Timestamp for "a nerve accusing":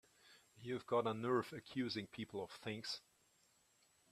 1.05-2.07